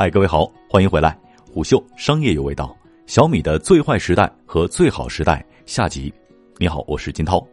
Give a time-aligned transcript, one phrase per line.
[0.00, 1.14] 嗨，各位好，欢迎回来，
[1.52, 6.10] 虎嗅商业有味道，小米的最坏时代和最好时代下集。
[6.56, 7.46] 你好，我是金涛。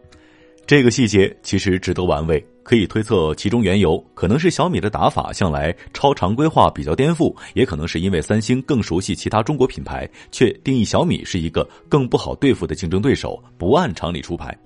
[0.66, 14.58] 这个细节其实值得玩味，可以推测其中缘由，可能是小米的打法向来超常规化比较颠覆，也可能是因为三星更熟悉其他中国品牌，却定义小米是一个更不好对付的竞争对手，不按常理出牌。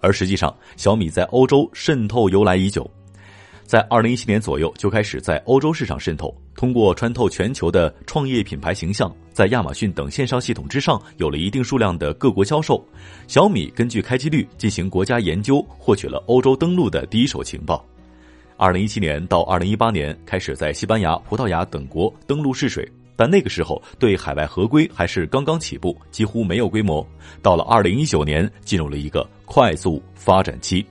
[0.00, 2.84] 而实际上，小米在欧洲渗透由来已久。
[3.64, 12.84] 在二零一七年左右就开始在欧洲市场渗透，通过穿透全球的创业品牌形象，在亚马逊等线上系统之上有了一定数量的各国销售。
[13.26, 17.84] 小米根据开机率进行国家研究，获取了欧洲登陆的第一手情报。
[18.58, 22.86] 二零一七年到二零一八年开始在西班牙、葡萄牙等国登陆试水，
[23.16, 27.04] 但那个时候对海外合规还是刚刚起步，几乎没有规模。
[27.40, 30.84] 到了二零一九年，进入了一个快速发展期。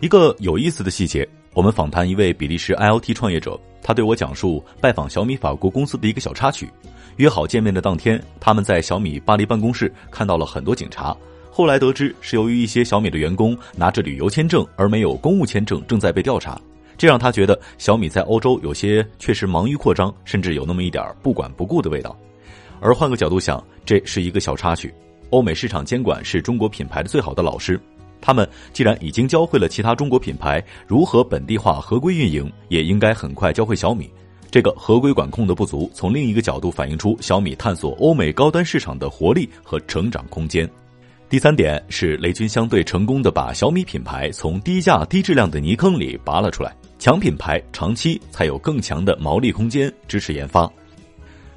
[0.00, 1.28] 一个有意思的细节。
[1.54, 6.70] 我们访谈一位比利时 IoT 创业者，他对我讲述拜访小米法国公司的一个小插曲。
[7.16, 11.16] 约好见面的当天，他们在小米巴黎办公室看到了很多警察。
[11.50, 16.60] 后来得知是由于一些小米的员工拿着旅游签证而没有公务签证，正在被调查。
[16.96, 22.16] 这让他觉得小米在欧洲有些确实忙于扩张，甚至有那么一点不管不顾的味道。
[22.80, 24.94] 而换个角度想，这是一个小插曲。
[25.30, 27.80] 欧美市场监管是中国品牌的最好的老师。
[28.20, 34.10] 他们既然已经教会了其他中国品牌如何本地化合规运营，也应该很快教会小米。
[34.50, 40.68] 这个合规管控的不足，从另一个角度反映出小米探索欧美高端市场的活力和成长空间。
[41.28, 46.74] 第三点是雷军相对成功的把小米品牌从低价低质量的泥坑里拔了出来。
[46.98, 50.68] 强品牌长期才有更强的毛利空间，支持研发。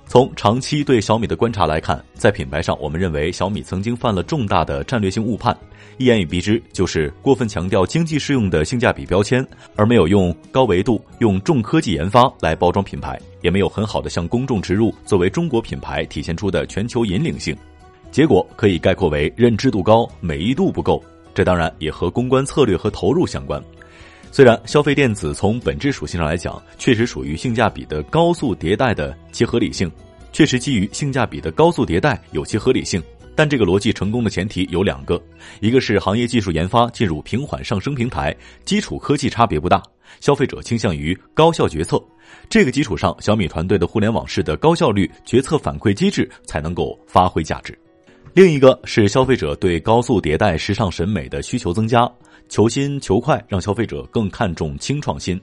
[0.05, 5.57] 从长期对小米的观察来看，在品牌上，我们认为小米曾经犯了重大的战略性误判。
[5.97, 17.55] 一言以蔽之，就是过分强调经济适用的性价比标签，而没有用高维度、用重科技研发来包装品牌，也没有很好的向公众植入作为中国品牌体现出的全球引领性。
[18.11, 21.01] 结果可以概括为认知度高，美誉度不够。
[21.33, 23.63] 这当然也和公关策略和投入相关。
[24.33, 29.89] 虽然消费电子从本质属性上来讲，确实属于性价比的高速迭代的其合理性，
[30.33, 33.01] 确实基于性价比的高速迭代有其合理性，
[33.35, 35.21] 但这个逻辑成功的前提有两个：
[35.59, 39.81] 一个是行业技术研发进入平缓上升平台，基础科技差别不大，
[40.19, 42.01] 消费者倾向于高效决策，
[42.49, 47.73] 这个基础上小米团队的互联网式的高效率决策反馈机制才能够发挥价值；
[48.33, 52.09] 另一个是消费者对高速迭代时尚审美的需求增加。
[52.49, 55.39] 求新求快，让消费者更看重轻创新。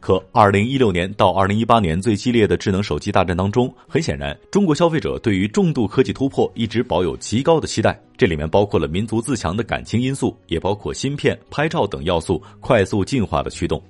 [0.00, 8.00] 可二零一六年到二零一八年最激烈的智能手机大战当中，很显然，中国消费者对于重度科技突破一直保有极高的期待。
[8.16, 13.80] 这里面包括了民族自强的感情因素，也包括芯片、拍照等要素快速进化的驱动。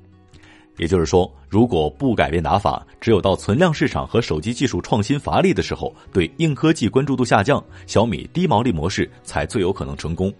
[0.79, 10.33] 也就是说，如果不改变打法，只有到存量市场和手机技术创新乏力的时候，对硬科技关注度下降，小米低毛利模式才最有可能成功。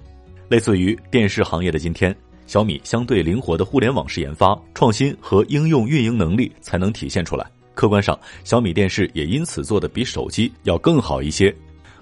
[0.49, 2.15] 类似于电视行业的今天，
[2.51, 7.49] 小米相对灵活的互联网式研发、创新和应用运营能力才能体现出来。
[7.75, 11.55] 客观上，小米电视也因此做的比手机要更好一些。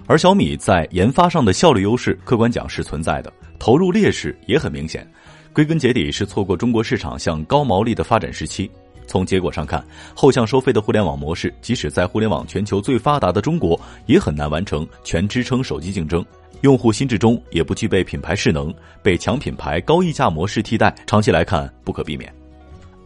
[0.07, 5.07] 而小米在研发上的效率优势，客观讲是存在的，投入劣势也很明显。
[5.53, 8.67] 归根结底是错过中国市场向高毛利的发展时期。
[9.05, 16.25] 从结果上看，后向收费的互联网模式，即使在互联网全球最发达的中国，也很难完成全支撑手机竞争。
[16.61, 22.33] 用户心智中也不具备品牌势能，被强品牌高溢价模式替代，长期来看不可避免。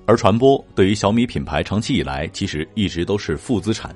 [0.06, 3.96] 而传播对于小米品牌长期以来其实一直都是负资产。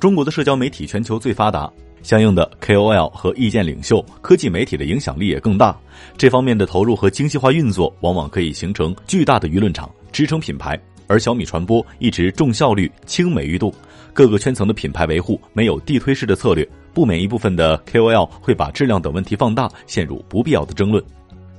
[0.00, 1.70] 中国的社交媒体全球最发达，
[2.02, 5.78] 相应的 KOL 和意见领袖、科技媒体的影响力也更大。
[6.16, 10.78] 这方面的投入和精细化运作，往往可以形成巨大的舆论场，支撑品牌。
[11.06, 13.72] 而小米传播一直重效率、轻美誉度，
[14.12, 16.68] 各个圈层的品牌维护没有地推式的策略。
[16.96, 21.04] 不免一部分的 KOL 会把质量等问题放大，陷入不必要的争论。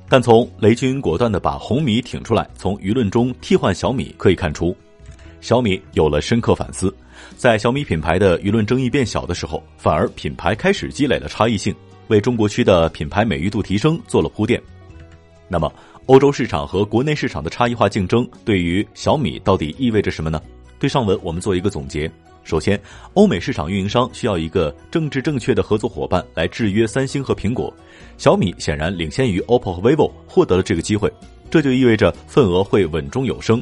[0.10, 4.76] 但从雷军果断的把红米挺出来，从舆论中替换小米可以看出，
[5.40, 6.92] 小米有了深刻反思。
[7.36, 11.76] 在小米品牌的舆论争议变小的时候，反而品牌开始积累了差异性，
[12.08, 14.60] 为中国区的品牌美誉度提升做了铺垫。
[15.48, 15.72] 那么，
[16.08, 20.42] 欧洲市场和国内市场的差异化竞争对于小米到底意味着什么呢？
[20.80, 22.12] 对上文我们做一个总结。
[22.48, 22.82] 首先，
[23.14, 27.72] 欧美市场运营商需要一个政治正确的合作伙伴来制约三星和苹果。
[28.18, 31.12] 小米显然领先于 OPPO 和 vivo，获得了这个机会，
[31.52, 33.62] 这就意味着份额会稳中有升。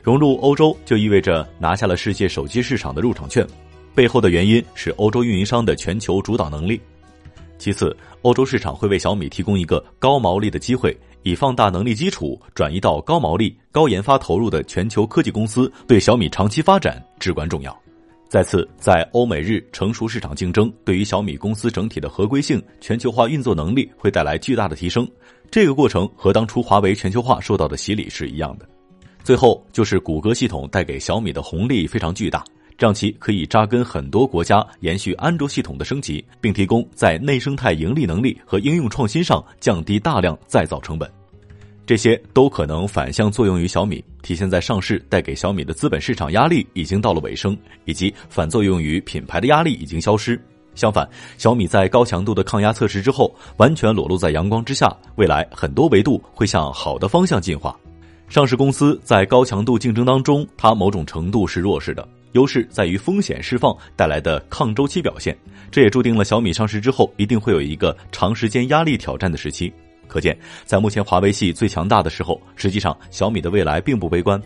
[0.00, 3.44] 融入欧洲就意味着拿下了世界手机市场的入场券，
[3.96, 6.80] 背后的原因是欧洲运营商的全球主导能力。
[7.58, 17.76] 其次，欧洲市场会为小米提供一个高毛利的机会，以放大能力基础转移到高毛利、高研发投入的全球科技公司，对小米长期发展至关重要。
[18.30, 25.04] 再次，在欧美日成熟市场竞争对于小米公司整体的合规性、全球化运作能力会带来巨大的提升。
[25.50, 28.68] 这个过程和当初华为全球化受到的洗礼是一样的。
[29.24, 32.44] 最后就是谷歌系统带给小米的红利非常巨大，
[32.78, 41.10] 让其可以扎根很多国家，延续安卓系统的升级，并提供在内生态盈利能力和应用创新上降低大量再造成本。
[41.90, 50.40] 这些都可能反向作用于小米，体现在上市带给小米的资本市场压力已经到了尾声，以及反作用于品牌的压力已经消失。
[50.76, 51.04] 相反，
[51.36, 57.76] 小米在高强度的抗压测试之后，完全裸露在阳光之下，未来很多维度会向好的方向进化。
[58.28, 65.36] 上市公司在高强度竞争当中，它某种程度是弱势的，优势在于风险释放带来的抗周期表现。
[65.72, 69.72] 这也注定了小米上市之后一定会有一个长时间压力挑战的时期。
[70.10, 74.42] 可见，在目前华为系最强大的时候，实际上小米的未来并不悲观。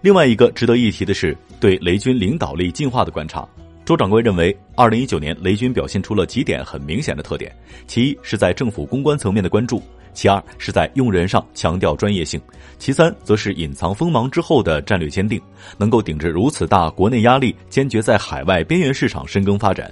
[0.00, 3.46] 另外一个值得一提的是，对雷军领导力进化的观察。
[3.84, 7.54] 周掌柜认为，二零一九年雷军表现出了几点很明显的特点：
[7.86, 9.78] 其一是在政府公关层面的关注；
[10.14, 12.40] 其二是在用人上强调专业性；
[12.78, 15.38] 其三则是隐藏锋芒之后的战略坚定，
[15.76, 19.90] 能够顶着如此大国内压力，坚决在海外边缘市场深耕发展；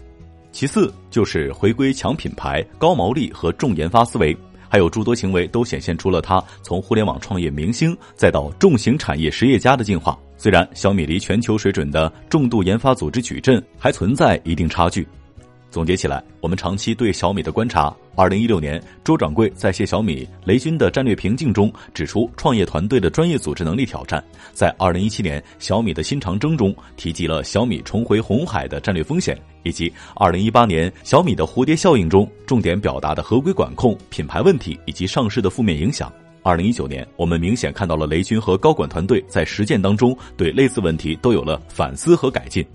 [0.52, 4.37] 其次就是回归强品牌、高毛利和重研发思维。
[4.70, 10.17] 还有诸多行为都显现出了他从互联网创业明星再到重型产业实业家的进化。
[10.37, 15.06] 虽然小米离全球水准的重度研发组织矩阵还存在一定差距。
[15.70, 17.94] 总结起来，我们长期对小米的观察。
[18.17, 24.20] 二零一六年，周掌柜在谢小米雷军的战略瓶颈中指出创业团队的专业组织能力挑战；
[24.52, 36.12] 在二零一七年小米的新长征中提及了小米重回红海的战略风险，以及二零一八年小米的蝴蝶效应中重点表达的合规管控、品牌问题以及上市的负面影响。
[36.43, 42.67] 二零一九年，我们明显看到了雷军和高管团队在实践当中对类似问题都有了反思和改进。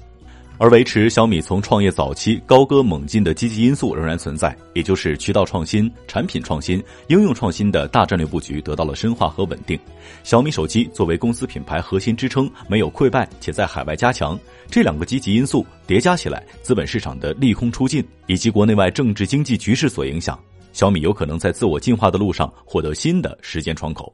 [0.57, 9.77] 而维持小米从创业早期高歌猛进的积极因素仍然存在，也就是渠道创新、产品创新、应用创新的大战略布局得到了深化和稳定。
[10.23, 14.39] 小米手机作为公司品牌核心支撑，没有溃败，且在海外加强，
[14.71, 20.39] 这两个积极因素叠加起来，资本市场的利空出尽，以及国内外政治经济局势所影响，
[20.71, 24.13] 小米有可能在自我进化的路上获得新的时间窗口。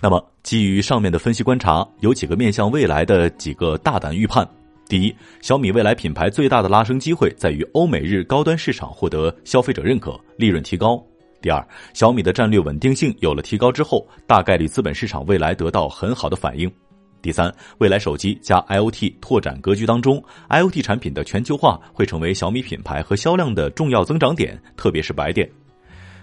[0.00, 4.48] 那么，基于上面的分析观察，有几个面向未来的几个大胆预判。
[4.88, 10.98] 第一，小米未来品牌最大的拉升机会在于欧美日高端市场获得消费者认可，利润提高。
[11.42, 11.62] 第二，
[11.92, 16.72] 小米的战略稳定性有了提高之后，大概率资本市场未来得到很好的反应。
[17.20, 25.46] 第三，未来手机加 IOT 拓展格局当中，IOT 产品的全球化会成为小米品牌和销量的重要增长点，特别是白电。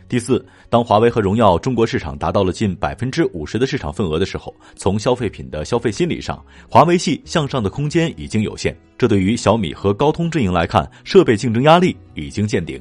[0.07, 8.75] 第四，当华为和荣耀中国市场达到了近百分之五十的市场份额的时候，从消费品的消费心理上，华为系向上的空间已经有限。
[8.99, 12.79] 这对于小米和高通阵营来看，设备竞争压力已经见顶。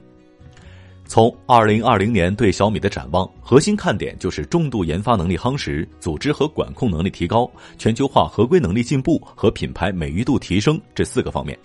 [1.07, 11.59] 从二零二零年对小米的展望，核心看点就是重度研发能力夯实，组织和管控能力提高，全球化合规能力进步和品牌美誉度提升这四个方面。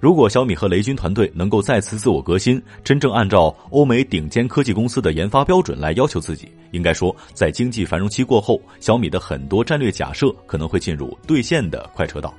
[0.00, 12.32] 如果小米和雷军团队能够再次自我革新，真正按照欧美顶尖科技公司的研发标准来要求自己，应该说，在经济繁荣期过后，小米的很多战略假设可能会进入兑现的快车道。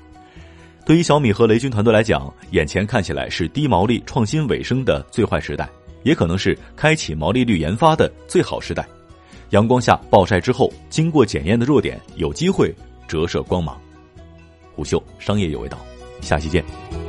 [0.86, 5.70] 对于小米和雷军团队来讲，眼前看起来是低毛利创新尾声的最坏时代，
[6.04, 8.88] 也可能是开启毛利率研发的最好时代。
[9.50, 12.74] 阳光下暴晒之后，经过检验的弱点有机会
[13.08, 13.80] 折射光芒。
[14.76, 15.78] 虎嗅商业有味道，
[16.22, 17.09] 下期见。